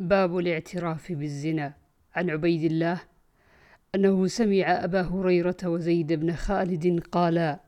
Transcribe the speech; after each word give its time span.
باب 0.00 0.38
الاعتراف 0.38 1.12
بالزنا. 1.12 1.74
عن 2.14 2.30
عبيد 2.30 2.62
الله 2.62 3.00
أنه 3.94 4.26
سمع 4.26 4.84
أبا 4.84 5.02
هريرة 5.02 5.56
وزيد 5.64 6.12
بن 6.12 6.32
خالد 6.32 7.00
قالا 7.00 7.60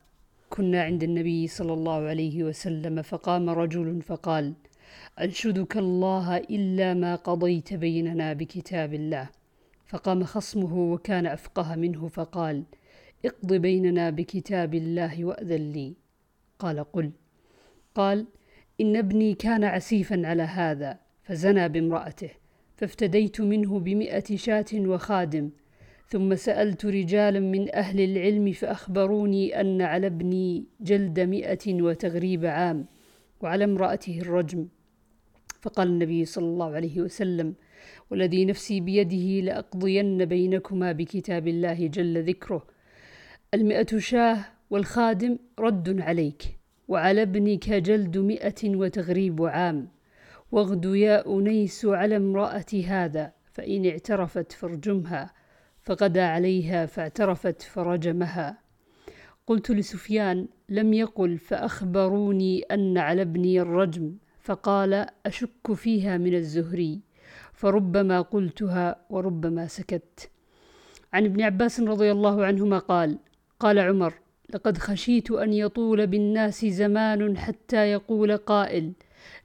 كنا 0.51 0.83
عند 0.83 1.03
النبي 1.03 1.47
صلى 1.47 1.73
الله 1.73 2.09
عليه 2.09 2.45
وسلم 2.45 3.03
فقام 3.03 3.51
رجل 3.51 4.03
فقال 4.03 4.55
أنشدك 5.21 5.77
الله 5.77 6.37
إلا 6.37 6.95
ما 6.95 7.15
قضيت 7.15 7.75
بيننا 7.75 8.33
بكتاب 8.33 8.95
الله. 8.95 9.29
فقام 9.87 10.25
خصمه 10.25 10.93
وكان 10.93 11.27
أفقه 11.27 11.77
منه 11.77 12.09
فقال 12.09 12.65
اقض 13.25 13.53
بيننا 13.53 14.11
بكتاب 14.11 14.75
الله 14.75 15.25
وأذن 15.25 15.73
لي. 15.73 15.95
قال 16.59 16.85
قل. 16.93 17.11
قال 17.95 18.27
إن 18.81 18.97
ابني 18.97 19.35
كان 19.35 19.65
عسيفا 19.65 20.27
على 20.27 20.43
هذا. 20.43 21.08
فزنى 21.29 21.69
بامرأته 21.69 22.31
فافتديت 22.77 23.41
منه 23.41 23.79
بمئة 23.79 24.37
شاة 24.37 24.65
وخادم 24.75 25.51
ثم 26.09 26.35
سألت 26.35 26.87
رجالا 26.87 27.41
من 27.41 27.75
أهل 27.75 28.01
العلم 28.01 28.53
فأخبروني 28.53 29.61
أن 29.61 29.83
على 29.83 30.07
ابني 30.07 30.65
جلد 30.81 31.21
مئة 31.21 31.83
وتغريب 31.83 32.45
عام 32.45 32.87
وعلى 33.41 33.65
امرأته 33.65 34.21
الرجم. 34.21 34.69
فقال 35.61 35.89
النبي 35.89 36.25
صلى 36.25 36.45
الله 36.45 36.75
عليه 36.75 37.01
وسلم 37.01 37.55
والذي 38.11 38.45
نفسي 38.45 38.81
بيده 38.81 39.47
لأقضين 39.47 40.25
بينكما 40.25 40.93
بكتاب 40.93 41.49
الله 41.49 41.87
جل 41.87 42.25
ذكره. 42.25 42.67
المئة 43.55 43.99
شاة 43.99 44.45
والخادم 44.71 45.39
رد 45.59 46.01
عليك 46.01 46.43
وعلى 46.89 47.23
ابنك 47.23 47.71
جلد 47.71 48.19
مئة 48.19 48.77
وتغريب 48.77 49.43
عام. 49.43 49.98
واغد 50.53 50.85
يا 50.85 51.27
أنيس 51.27 51.87
على 51.87 52.17
امرأة 52.17 52.67
هذا 52.87 53.33
فإن 53.53 53.87
اعترفت 53.87 54.53
فارجمها 54.53 55.33
فغدا 55.81 56.25
عليها 56.25 56.87
فاعترفت 56.87 57.63
فرجمها. 57.63 58.59
قلت 59.47 59.71
لسفيان 59.71 60.49
لم 60.69 60.93
يقل 60.93 61.39
فأخبروني 61.39 62.63
أن 62.63 62.99
على 62.99 63.23
ابني 63.23 63.61
الرجم 63.61 64.17
فقال 64.41 65.07
أشك 65.27 65.73
فيها 65.75 66.19
من 66.19 66.35
الزهري 66.35 67.01
فربما 67.53 68.21
قلتها 68.21 68.97
وربما 69.11 69.67
سكت. 69.67 70.31
عن 71.13 71.25
ابن 71.25 71.43
عباس 71.43 71.81
رضي 71.81 72.13
الله 72.13 72.45
عنهما 72.45 72.79
قال 72.79 73.19
قال 73.61 73.79
عمر 73.79 74.15
لقد 74.55 74.79
خشيت 74.79 75.31
أن 75.31 75.53
يطول 75.53 76.07
بالناس 76.07 76.65
زمان 76.65 77.39
حتى 77.39 77.77
يقول 77.77 78.37
قائل 78.37 78.93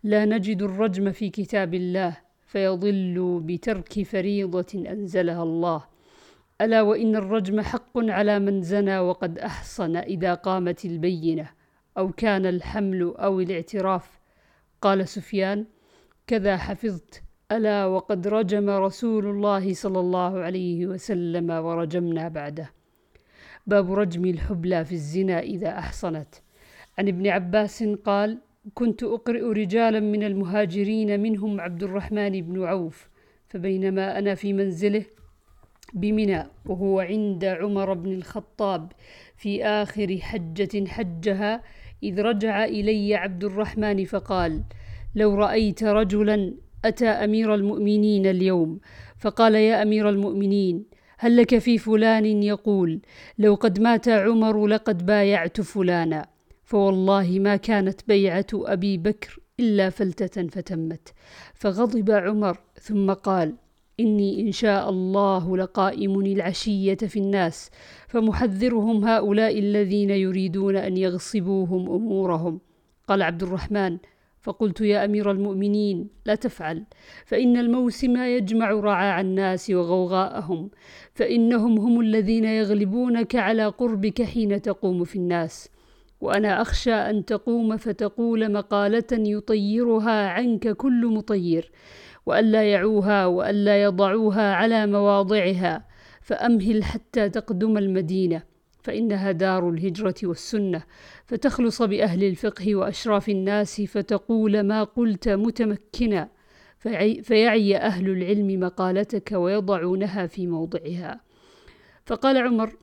لا 0.04 0.26
نجد 0.26 0.62
الرجم 0.62 1.12
في 1.12 1.30
كتاب 1.30 1.74
الله 1.74 2.18
فيضل 2.46 3.42
بترك 3.44 4.04
فريضة 4.04 4.90
أنزلها 4.90 5.44
الله. 5.44 5.84
ألا 6.62 6.82
وإن 6.82 7.16
الرجم 7.16 7.62
حق 7.62 7.98
على 7.98 8.40
من 8.40 8.62
زنى 8.62 9.00
وقد 9.00 9.40
أحصن 9.40 9.96
إذا 9.96 10.34
قامت 10.34 10.86
البينة 10.86 11.50
أو 11.98 12.12
كان 12.12 12.46
الحمل 12.46 13.14
أو 13.18 13.40
الاعتراف. 13.40 14.20
قال 14.82 15.08
سفيان 15.08 15.66
كذا 16.28 16.58
حفظت. 16.58 17.24
ألا 17.52 17.86
وقد 17.86 18.28
رجم 18.28 18.70
رسول 18.70 19.26
الله 19.26 19.74
صلى 19.74 20.00
الله 20.00 20.40
عليه 20.40 20.88
وسلم 20.88 21.50
ورجمنا 21.50 22.28
بعده. 22.28 22.72
باب 23.68 23.94
رجم 23.94 24.26
الحبلى 24.26 24.86
في 24.86 24.92
الزنا 24.92 25.40
إذا 25.40 25.70
أحصنت. 25.70 26.36
عن 26.98 27.08
ابن 27.08 27.28
عباس 27.28 27.84
قال 27.84 28.40
كنت 28.74 29.04
أقرئ 29.04 29.42
رجالا 29.42 30.00
من 30.00 30.24
المهاجرين 30.24 31.20
منهم 31.20 31.62
عبد 31.62 31.84
الرحمن 31.84 32.42
بن 32.42 32.64
عوف 32.64 33.10
فبينما 33.50 34.20
أنا 34.20 34.36
في 34.36 34.54
منزله 34.54 35.06
بمنى 35.94 36.44
وهو 36.66 37.00
عند 37.00 37.46
عمر 37.46 37.94
بن 37.94 38.14
الخطاب 38.14 38.92
في 39.38 39.66
آخر 39.66 40.18
حجة 40.18 40.88
حجها 40.88 41.64
إذ 42.04 42.22
رجع 42.22 42.66
إلي 42.66 43.16
عبد 43.16 43.44
الرحمن 43.44 44.06
فقال 44.06 44.64
لو 45.16 45.36
رأيت 45.36 45.84
رجلا 45.84 46.54
أتى 46.86 47.08
أمير 47.08 47.56
المؤمنين 47.56 48.26
اليوم؟ 48.26 48.80
فقال 49.18 49.56
يا 49.56 49.82
أمير 49.82 50.10
المؤمنين 50.10 50.86
هل 51.18 51.38
لك 51.38 51.58
في 51.58 51.78
فلان 51.78 52.44
يقول 52.44 53.00
لو 53.38 53.56
قد 53.56 53.80
مات 53.80 54.10
عمر 54.10 54.68
لقد 54.68 55.06
بايعت 55.06 55.62
فلانا؟ 55.62 56.33
فوالله 56.64 57.40
ما 57.40 57.56
كانت 57.56 58.08
بيعة 58.08 58.48
أبي 58.54 58.98
بكر 58.98 59.40
إلا 59.60 59.90
فلتة 59.90 60.48
فتمت. 60.48 61.14
فغضب 61.54 62.12
عمر 62.12 62.58
ثم 62.82 63.14
قال 63.14 63.56
إني 64.00 64.42
إن 64.42 64.52
شاء 64.52 64.90
الله 64.90 65.58
لقائم 65.58 66.20
العشية 66.20 66.96
في 66.96 67.20
الناس 67.20 67.70
فمحذرهم 68.08 69.06
هؤلاء 69.06 69.60
الذين 69.60 70.10
يريدون 70.10 70.76
أن 70.76 70.98
يغصبوهم 70.98 71.90
أمورهم. 71.90 72.60
قال 73.08 73.22
عبد 73.22 73.44
الرحمن 73.44 73.98
فقلت 74.42 74.82
يا 74.82 75.06
أمير 75.06 75.32
المؤمنين 75.32 76.08
لا 76.26 76.36
تفعل 76.36 76.84
فإن 77.26 77.58
الموسم 77.58 78.18
يجمع 78.18 78.72
رعاع 78.72 79.22
الناس 79.22 79.70
وغوغاءهم 79.70 80.70
فإنهم 81.14 81.78
هم 81.80 82.02
الذين 82.02 82.46
يغلبونك 82.46 83.36
على 83.36 83.66
قربك 83.66 84.24
حين 84.24 84.62
تقوم 84.62 85.04
في 85.04 85.16
الناس. 85.16 85.70
وأنا 86.24 86.62
أخشى 86.62 86.94
أن 86.94 87.26
تقوم 87.26 87.78
فتقول 87.78 88.52
مقالة 88.52 89.12
يطيرها 89.12 90.30
عنك 90.30 90.70
كل 90.70 91.06
مطير 91.08 91.72
وألا 92.26 92.72
يعوها 92.72 93.26
وألا 93.26 93.84
يضعوها 93.84 94.54
على 94.54 94.88
مواضعها 94.88 95.86
فأمهل 96.22 96.84
حتى 96.84 97.30
تقدم 97.30 97.78
المدينة 97.78 98.44
فإنها 98.84 99.32
دار 99.32 99.70
الهجرة 99.70 100.16
والسنة 100.24 100.84
فتخلص 101.26 101.82
بأهل 101.82 102.24
الفقه 102.24 102.76
وأشراف 102.76 103.30
الناس 103.30 103.82
فتقول 103.82 104.62
ما 104.62 104.84
قلت 104.84 105.30
متمكنا 105.30 106.30
فيعي 107.22 107.78
أهل 107.78 108.10
العلم 108.10 108.60
مقالتك 108.60 109.32
ويضعونها 109.32 110.28
في 110.28 110.48
موضعها. 110.48 111.22
فقال 112.06 112.38
عمر 112.38 112.74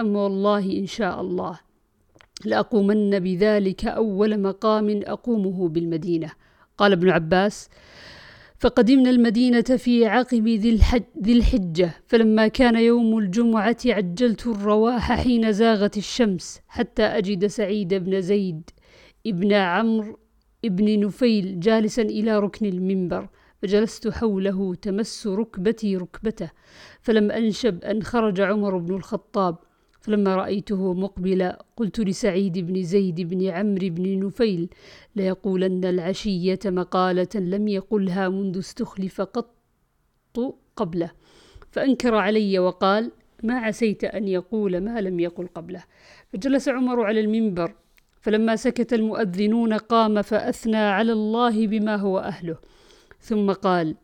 أما 0.00 0.20
والله 0.20 0.78
إن 0.78 0.86
شاء 0.86 1.20
الله. 1.20 1.67
لأقومن 2.44 3.18
بذلك 3.18 3.84
أول 3.86 4.40
مقام 4.40 5.00
أقومه 5.04 5.68
بالمدينة. 5.68 6.32
قال 6.78 6.92
ابن 6.92 7.10
عباس 7.10 7.68
فقدمنا 8.58 9.10
المدينة 9.10 9.62
في 9.62 10.06
عقب 10.06 10.48
ذي, 10.48 10.70
الحج 10.70 11.02
ذي 11.22 11.32
الحجة 11.32 11.90
فلما 12.06 12.48
كان 12.48 12.76
يوم 12.76 13.18
الجمعة 13.18 13.76
عجلت 13.86 14.46
الرواح 14.46 15.12
حين 15.12 15.52
زاغت 15.52 15.96
الشمس 15.96 16.60
حتى 16.68 17.02
أجد 17.02 17.46
سعيد 17.46 17.94
بن 17.94 18.20
زيد 18.20 18.70
ابن 19.26 19.52
عمرو 19.52 20.18
ابن 20.64 21.00
نفيل 21.00 21.60
جالسا 21.60 22.02
إلى 22.02 22.38
ركن 22.38 22.66
المنبر 22.66 23.28
فجلست 23.62 24.08
حوله 24.08 24.74
تمس 24.74 25.26
ركبتي 25.26 25.96
ركبته 25.96 26.50
فلم 27.00 27.30
أنشب 27.30 27.84
أن 27.84 28.02
خرج 28.02 28.40
عمر 28.40 28.78
بن 28.78 28.94
الخطاب. 28.94 29.56
فلما 30.08 30.36
رأيته 30.36 30.94
مقبلا 30.94 31.64
قلت 31.76 32.00
لسعيد 32.00 32.58
بن 32.58 32.82
زيد 32.82 33.20
بن 33.20 33.46
عمرو 33.46 33.88
بن 33.88 34.26
نفيل 34.26 34.68
ليقولن 35.16 35.84
العشية 35.84 36.58
مقالة 36.66 37.34
لم 37.34 37.68
يقلها 37.68 38.28
منذ 38.28 38.58
استخلف 38.58 39.20
قط 39.20 39.54
قبله. 40.76 41.10
فأنكر 41.70 42.14
علي 42.14 42.58
وقال 42.58 43.12
ما 43.42 43.58
عسيت 43.58 44.04
أن 44.04 44.28
يقول 44.28 44.80
ما 44.80 45.00
لم 45.00 45.20
يقل 45.20 45.46
قبله. 45.46 45.84
فجلس 46.32 46.68
عمر 46.68 47.02
على 47.02 47.20
المنبر 47.20 47.74
فلما 48.20 48.56
سكت 48.56 48.92
المؤذنون 48.92 49.72
قام 49.72 50.22
فأثنى 50.22 50.76
على 50.76 51.12
الله 51.12 51.66
بما 51.66 51.96
هو 51.96 52.18
أهله. 52.18 52.56
ثم 53.20 53.52
قال 53.52 53.96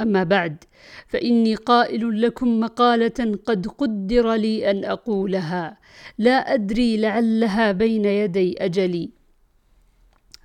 أما 0.00 0.24
بعد 0.24 0.64
فإني 1.08 1.54
قائل 1.54 2.22
لكم 2.22 2.60
مقالة 2.60 3.38
قد 3.46 3.66
قدر 3.66 4.34
لي 4.34 4.70
أن 4.70 4.84
أقولها. 4.84 5.78
لا 6.18 6.54
أدري 6.54 6.96
لعلها 6.96 7.72
بين 7.72 8.04
يدي 8.04 8.64
أجلي. 8.64 9.10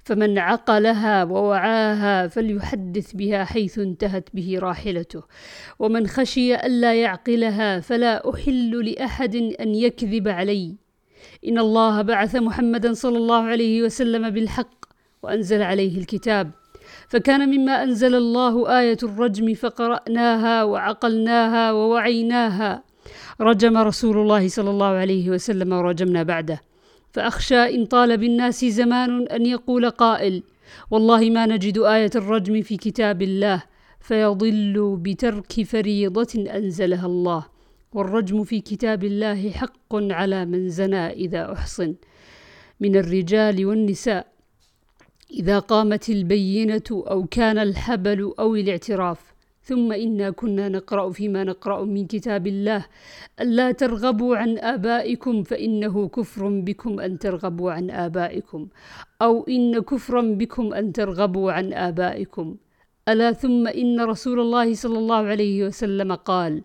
فمن 0.03 0.37
عقلها 0.37 1.23
ووعاها 1.23 2.27
فليحدث 2.27 3.13
بها 3.13 3.43
حيث 3.43 3.79
انتهت 3.79 4.29
به 4.33 4.59
راحلته. 4.59 5.23
ومن 5.79 6.07
خشي 6.07 6.55
ألا 6.55 6.93
يعقلها 6.93 7.79
فلا 7.79 8.29
أحل 8.29 8.89
لأحد 8.89 9.35
أن 9.35 9.75
يكذب 9.75 10.27
علي. 10.27 10.75
إن 11.47 11.59
الله 11.59 12.01
بعث 12.01 12.35
محمدا 12.35 12.93
صلى 12.93 13.17
الله 13.17 13.43
عليه 13.43 13.83
وسلم 13.83 14.29
بالحق 14.29 14.85
وأنزل 15.23 15.61
عليه 15.61 15.97
الكتاب. 15.97 16.51
فكان 17.07 17.49
مما 17.49 17.83
أنزل 17.83 18.15
الله 18.15 18.79
آية 18.79 18.97
الرجم 19.03 19.53
فقرأناها 19.53 20.63
وعقلناها 20.63 21.71
ووعيناها. 21.71 22.83
رجم 23.41 23.77
رسول 23.77 24.17
الله 24.17 24.47
صلى 24.47 24.69
الله 24.69 24.85
عليه 24.85 25.29
وسلم 25.29 25.73
ورجمنا 25.73 26.23
بعده. 26.23 26.61
فأخشى 27.13 27.75
إن 27.75 27.85
طال 27.85 28.17
بالناس 28.17 28.65
زمان 28.65 29.27
أن 29.27 29.45
يقول 29.45 29.89
قائل 29.89 30.43
والله 30.91 31.29
ما 31.29 31.45
نجد 31.45 31.77
آية 31.77 32.11
الرجم 32.15 32.61
في 32.61 32.77
كتاب 32.77 33.21
الله 33.21 33.63
فيضل 33.99 34.97
بترك 35.01 35.63
فريضة 35.63 36.45
أنزلها 36.55 37.05
الله. 37.05 37.45
والرجم 37.93 38.43
في 38.43 38.59
كتاب 38.59 39.03
الله 39.03 39.51
حق 39.51 39.93
على 39.93 40.45
من 40.45 40.69
زنى 40.69 41.09
إذا 41.13 41.53
أحصن. 41.53 41.95
من 42.79 42.95
الرجال 42.95 43.65
والنساء. 43.65 44.34
إذا 45.31 45.59
قامت 45.59 46.09
البينة 46.09 46.89
أو 46.91 47.25
كان 47.25 47.57
الحبل 47.57 48.33
أو 48.39 48.55
الاعتراف 48.55 49.35
ثم 49.61 49.91
إنا 49.91 50.29
كنا 50.29 50.69
نقرأ 50.69 51.09
فيما 51.09 51.43
نقرأ 51.43 51.83
من 51.85 52.07
كتاب 52.07 52.47
الله. 52.47 52.85
ألا 53.41 53.71
ترغبوا 53.71 54.37
عن 54.37 54.57
آبائكم 54.57 55.43
فإنه 55.43 56.07
كفر 56.07 56.49
بكم 56.49 56.99
أن 56.99 57.19
ترغبوا 57.19 57.71
عن 57.71 57.89
آبائكم. 57.89 58.67
أو 59.21 59.45
إن 59.49 59.79
كفرا 59.79 60.21
بكم 60.21 60.73
أن 60.73 60.93
ترغبوا 60.93 61.51
عن 61.51 61.73
آبائكم. 61.73 62.55
ألا 63.09 63.31
ثم 63.31 63.67
إن 63.67 64.01
رسول 64.01 64.39
الله 64.39 64.73
صلى 64.73 64.97
الله 64.97 65.15
عليه 65.15 65.65
وسلم 65.65 66.15
قال 66.15 66.61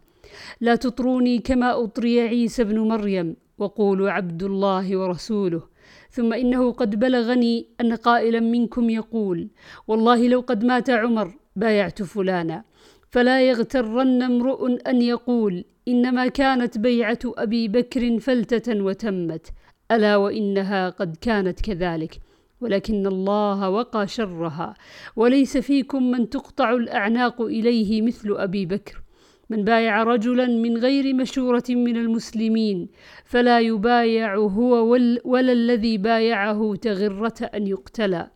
لا 0.60 0.74
تطروني 0.74 1.38
كما 1.38 1.84
أطري 1.84 2.20
عيسى 2.20 2.64
بن 2.64 2.78
مريم 2.78 3.36
وقولوا 3.58 4.10
عبد 4.10 4.42
الله 4.42 4.96
ورسوله. 4.96 5.69
ثم 6.10 6.32
إنه 6.32 6.72
قد 6.72 7.00
بلغني 7.00 7.66
أن 7.80 7.94
قائلا 7.94 8.40
منكم 8.40 8.90
يقول 8.90 9.48
والله 9.88 10.28
لو 10.28 10.40
قد 10.40 10.64
مات 10.64 10.90
عمر 10.90 11.34
بايعت 11.56 12.02
فلانا 12.02 12.64
فلا 13.10 13.48
يغترن 13.48 14.22
امرؤ 14.22 14.78
أن 14.86 15.02
يقول 15.02 15.64
إنما 15.88 16.26
كانت 16.26 16.78
بيعة 16.78 17.18
أبي 17.24 17.68
بكر 17.68 18.18
فلتة 18.18 18.82
وتمت 18.82 19.52
ألا 19.90 20.16
وإنها 20.16 20.90
قد 20.90 21.16
كانت 21.20 21.60
كذلك 21.60 22.20
ولكن 22.60 23.06
الله 23.06 23.70
وقى 23.70 24.08
شرها 24.08 24.74
وليس 25.16 25.56
فيكم 25.56 26.10
من 26.10 26.30
تقطع 26.30 26.72
الأعناق 26.72 27.42
إليه 27.42 28.02
مثل 28.02 28.34
أبي 28.36 28.66
بكر. 28.66 29.02
من 29.50 29.64
بايع 29.64 30.02
رجلا 30.02 30.46
من 30.46 30.76
غير 30.76 31.14
مشورة 31.14 31.64
من 31.68 31.96
المسلمين 31.96 32.88
فلا 33.24 33.60
يبايع 33.60 34.36
هو 34.36 34.98
ولا 35.24 35.52
الذي 35.52 35.98
بايعه 35.98 36.74
تغرة 36.74 37.50
أن 37.54 37.66
يقتلى. 37.66 38.30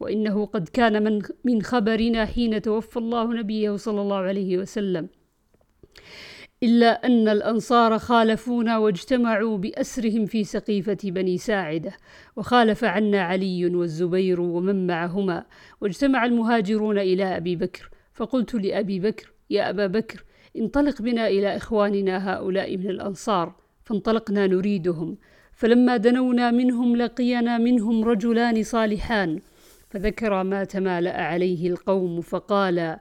وإنه 0.00 0.46
قد 0.46 0.68
كان 0.68 1.02
من, 1.04 1.22
من 1.44 1.62
خبرنا 1.62 2.26
حين 2.26 2.62
توفى 2.62 2.96
الله 2.96 3.34
نبيه 3.34 3.76
صلى 3.76 4.00
الله 4.00 4.16
عليه 4.16 4.58
وسلم. 4.58 5.08
إلا 6.62 7.06
أن 7.06 7.28
الأنصار 7.28 7.98
خالفونا 7.98 8.78
واجتمعوا 8.78 9.58
بأسرهم 9.58 10.26
في 10.26 10.44
سقيفة 10.44 10.98
بني 11.04 11.38
ساعدة 11.38 11.92
وخالف 12.36 12.84
عنا 12.84 13.22
علي 13.22 13.66
والزبير 13.66 14.40
ومن 14.40 14.86
معهما 14.86 15.44
واجتمع 15.80 16.24
المهاجرون 16.24 16.98
إلى 16.98 17.36
أبي 17.36 17.56
بكر. 17.56 17.90
فقلت 18.14 18.54
لأبي 18.54 19.00
بكر 19.00 19.32
يا 19.50 19.70
أبا 19.70 19.86
بكر 19.86 20.24
انطلق 20.56 21.02
بنا 21.02 21.28
إلى 21.28 21.56
إخواننا 21.56 22.34
هؤلاء 22.34 22.76
من 22.76 22.90
الأنصار 22.90 23.54
فانطلقنا 23.84 24.46
نريدهم. 24.46 25.16
فلما 25.52 25.96
دنونا 25.96 26.50
منهم 26.50 26.96
لقينا 26.96 27.58
منهم 27.58 28.04
رجلان 28.04 28.62
صالحان. 28.62 29.40
فذكر 29.90 30.42
ما 30.42 30.64
تمالأ 30.64 31.22
عليه 31.22 31.68
القوم 31.68 32.20
فقال 32.20 32.96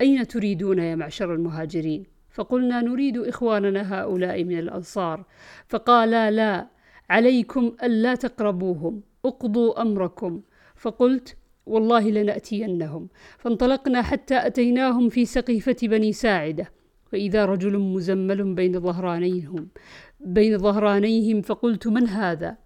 أين 0.00 0.26
تريدون 0.26 0.78
يا 0.78 0.94
معشر 0.94 1.34
المهاجرين؟ 1.34 2.04
فقلنا 2.30 2.80
نريد 2.80 3.18
إخواننا 3.18 4.00
هؤلاء 4.00 4.44
من 4.44 4.58
الأنصار. 4.58 5.24
فقالا 5.68 6.30
لا 6.30 6.66
عليكم 7.10 7.72
ألا 7.82 8.14
تقربوهم 8.14 9.02
اقضوا 9.24 9.82
أمركم. 9.82 10.42
فقلت 10.76 11.36
والله 11.66 12.10
لنأتينهم. 12.10 13.08
فانطلقنا 13.38 14.02
حتى 14.02 14.46
أتيناهم 14.46 15.08
في 15.08 15.24
سقيفة 15.24 15.76
بني 15.82 16.12
ساعدة. 16.12 16.77
فإذا 17.12 17.44
رجل 17.44 17.78
مزمل 17.78 18.54
بين 18.54 18.80
ظهرانيهم 18.80 19.68
بين 20.20 20.58
ظهرانيهم 20.58 21.42
فقلت 21.42 21.86
من 21.86 22.08
هذا؟ 22.08 22.56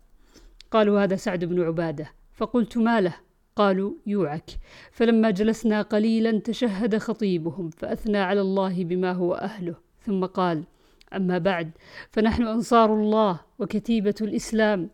قالوا 0.70 1.04
هذا 1.04 1.16
سعد 1.16 1.44
بن 1.44 1.62
عبادة. 1.62 2.12
فقلت 2.32 2.78
ما 2.78 3.00
له؟ 3.00 3.14
قالوا 3.56 3.92
يوعك. 4.06 4.50
فلما 4.92 5.30
جلسنا 5.30 5.82
قليلا 5.82 6.38
تشهد 6.38 6.98
خطيبهم 6.98 7.70
فأثنى 7.70 8.18
على 8.18 8.40
الله 8.40 8.84
بما 8.84 9.12
هو 9.12 9.34
أهله. 9.34 9.74
ثم 10.06 10.24
قال 10.24 10.64
أما 11.16 11.38
بعد 11.38 11.70
فنحن 12.10 12.42
أنصار 12.42 12.94
الله 12.94 13.40
وكتيبة 13.58 14.14
الإسلام 14.20 14.90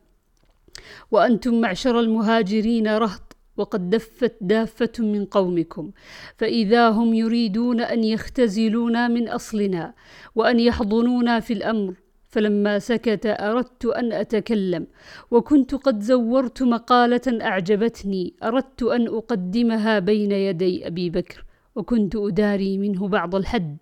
وأنتم 1.10 1.60
معشر 1.60 2.00
المهاجرين 2.00 2.88
رهط 2.88 3.27
وقد 3.58 3.90
دفت 3.90 4.36
دافة 4.40 4.92
من 4.98 5.24
قومكم. 5.24 5.90
فإذا 6.36 6.88
هم 6.88 7.14
يريدون 7.14 7.80
أن 7.80 8.04
يختزلونا 8.04 9.08
من 9.08 9.28
أصلنا 9.28 9.94
وأن 10.34 10.60
يحضنونا 10.60 11.40
في 11.40 11.52
الأمر 11.52 11.94
فلما 12.28 12.78
سكت 12.78 13.26
أردت 13.26 13.84
أن 13.86 14.12
أتكلم. 14.12 14.86
وكنت 15.30 15.74
قد 15.74 16.00
زورت 16.00 16.62
مقالة 16.62 17.38
أعجبتني 17.42 18.34
أردت 18.42 18.82
أن 18.82 19.06
أقدمها 19.06 19.98
بين 19.98 20.32
يدي 20.32 20.86
أبي 20.86 21.10
بكر 21.10 21.44
وكنت 21.74 22.16
أداري 22.16 22.78
منه 22.78 23.08
بعض 23.08 23.34
الحد. 23.34 23.76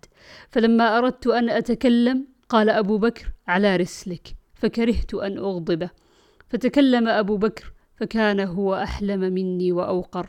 فلما 0.49 0.97
أردت 0.97 1.27
أن 1.27 1.49
أتكلم 1.49 2.27
قال 2.49 2.69
أبو 2.69 2.97
بكر 2.97 3.25
على 3.47 3.75
رسلك. 3.75 4.27
فكرهت 4.53 5.13
أن 5.13 5.37
أغضبه. 5.37 5.89
فتكلم 6.49 7.07
أبو 7.07 7.37
بكر 7.37 7.73
فكان 7.97 8.39
هو 8.39 8.75
أحلم 8.75 9.19
مني 9.19 9.71
وأوقر. 9.71 10.27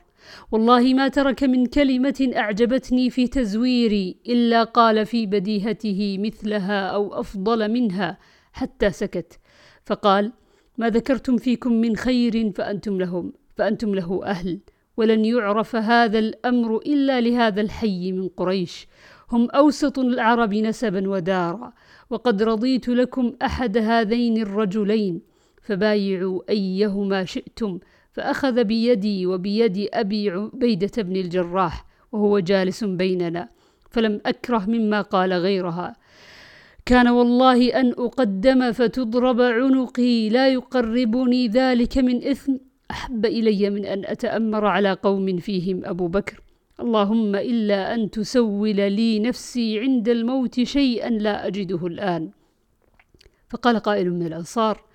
والله 0.53 0.95
ما 0.95 1.09
ترك 1.09 1.45
من 1.45 1.67
كلمة 1.67 2.31
أعجبتني 2.37 3.11
في 3.11 3.29
تزويري 3.29 4.17
إلا 4.29 4.65
قال 4.65 5.07
في 5.07 5.27
بديهته 5.27 6.17
مثلها 6.21 6.87
أو 6.87 7.21
أفضل 7.21 7.71
منها 7.71 8.19
حتى 8.53 8.91
سكت. 8.91 9.39
فقال 9.87 10.33
ما 10.79 10.91
ذكرتم 10.91 11.37
فيكم 11.37 11.73
من 11.73 11.97
خير 11.97 12.53
فأنتم 12.53 12.99
لهم 12.99 13.33
فأنتم 13.57 13.95
له 13.95 14.21
أهل. 14.25 14.61
ولن 14.97 15.25
يعرف 15.25 15.77
هذا 15.77 16.19
الأمر 16.19 16.77
إلا 16.77 17.21
لهذا 17.21 17.61
الحي 17.61 18.13
من 18.13 18.29
قريش. 18.29 18.89
هم 19.31 19.51
أوسط 19.51 19.99
العرب 19.99 20.55
نسبا 20.55 21.09
ودارا. 21.09 21.73
وقد 22.11 22.43
رضيت 22.43 22.89
لكم 22.89 23.33
أحد 23.43 23.77
هذين 23.77 24.37
الرجلين. 24.43 25.38
فبايعوا 25.69 26.41
أيهما 26.51 27.25
شئتم 27.25 27.79
فأخذ 28.13 28.65
بيدي 28.65 29.27
وبيد 29.27 29.89
أبي 29.93 30.31
عبيدة 30.31 31.03
بن 31.03 31.17
الجراح 31.17 31.85
وهو 32.13 32.39
جالس 32.39 32.85
بيننا 32.85 33.49
فلم 33.91 34.21
أكره 34.27 34.65
مما 34.69 35.01
قال 35.01 35.33
غيرها. 35.33 35.97
كان 36.87 37.09
والله 37.09 37.81
أن 37.81 37.91
أقدم 37.91 38.73
فتضرب 38.73 39.41
عنقي 39.41 40.29
لا 40.29 40.49
يقربني 40.49 41.49
ذلك 41.49 41.99
من 41.99 42.29
إثم. 42.29 42.57
أحب 42.91 43.27
إلي 43.27 43.71
من 43.71 43.85
أن 43.85 44.05
أتأمر 44.05 44.67
على 44.67 44.93
قوم 44.93 45.37
فيهم 45.37 45.85
أبو 45.85 46.09
بكر. 46.09 46.41
اللهم 46.81 47.37
إلا 47.37 47.95
أن 47.95 48.11
تسول 48.11 48.77
لي 48.77 49.21
نفسي 49.21 49.81
عند 49.81 50.09
الموت 50.09 50.61
شيئا 50.61 51.11
لا 51.11 51.47
أجده 51.47 51.87
الآن. 51.87 52.31
فقال 53.49 53.79
قائل 53.79 54.11
من 54.11 54.27
الأنصار 54.27 54.88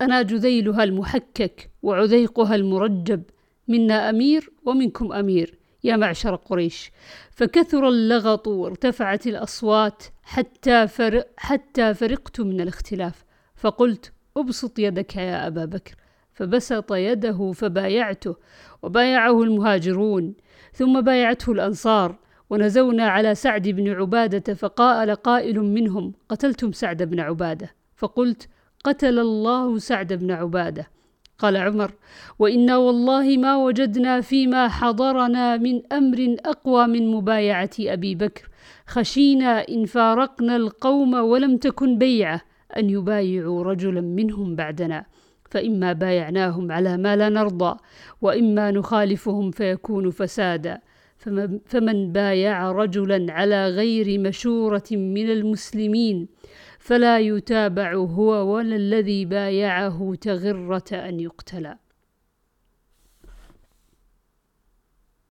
أنا 0.00 0.22
جذيلها 0.22 0.84
المحكك 0.84 1.70
وعذيقها 1.82 2.54
المرجب 2.54 3.22
منا 3.68 4.10
أمير 4.10 4.50
ومنكم 4.64 5.12
أمير 5.12 5.58
يا 5.84 5.96
معشر 5.96 6.34
قريش. 6.34 6.90
فكثر 7.30 7.88
اللغط 7.88 8.48
وارتفعت 8.48 9.26
الأصوات 9.26 10.02
حتى, 10.22 10.86
فرق 10.86 11.28
حتى 11.36 11.94
فرقت 11.94 12.40
من 12.40 12.60
الاختلاف. 12.60 13.24
فقلت 13.56 14.12
أبسط 14.36 14.78
يدك 14.78 15.16
يا 15.16 15.46
أبا 15.46 15.64
بكر. 15.64 15.94
فبسط 16.32 16.92
يده 16.92 17.52
فبايعته 17.52 18.36
وبايعه 18.82 19.42
المهاجرون. 19.42 20.34
ثم 20.72 21.00
بايعته 21.00 21.52
الأنصار 21.52 22.18
ونزونا 22.50 23.08
على 23.08 23.34
سعد 23.34 23.68
بن 23.68 23.88
عبادة 23.88 24.54
فقال 24.54 25.10
قائل 25.10 25.60
منهم 25.60 26.12
قتلتم 26.28 26.72
سعد 26.72 27.02
بن 27.02 27.20
عبادة؟ 27.20 27.74
فقلت 27.96 28.48
قتل 28.84 29.18
الله 29.18 29.78
سعد 29.78 30.12
بن 30.12 30.30
عبادة. 30.30 30.90
قال 31.38 31.56
عمر 31.56 31.92
وإنا 32.38 32.76
والله 32.76 33.36
ما 33.36 33.56
وجدنا 33.56 34.20
فيما 34.20 34.68
حضرنا 34.68 35.56
من 35.56 35.92
أمر 35.92 36.36
أقوى 36.44 36.86
من 36.86 37.10
مبايعة 37.10 37.70
أبي 37.80 38.14
بكر. 38.14 38.48
خشينا 38.86 39.68
إن 39.68 39.84
فارقنا 39.84 40.56
القوم 40.56 41.14
ولم 41.14 41.56
تكن 41.56 41.98
بيعة 41.98 42.40
أن 42.76 42.90
يبايعوا 42.90 43.62
رجلا 43.62 44.00
منهم 44.00 44.56
بعدنا. 44.56 45.04
فإما 45.50 45.92
بايعناهم 45.92 46.72
على 46.72 46.96
ما 46.96 47.16
لا 47.16 47.28
نرضى 47.28 47.76
وإما 48.22 48.70
نخالفهم 48.70 49.50
فيكون 49.50 50.10
فسادا. 50.10 50.80
فمن 51.66 52.12
بايع 52.12 52.72
رجلا 52.72 53.32
على 53.32 53.68
غير 53.68 54.20
مشورة 54.20 54.84
من 54.92 55.30
المسلمين 55.30 56.28
فلا 56.78 57.18
يتابع 57.18 57.94
هو 57.94 58.54
ولا 58.54 58.76
الذي 58.76 59.24
بايعه 59.24 60.14
تغرة 60.20 60.84
أن 60.92 61.20
يقتلى. 61.20 61.76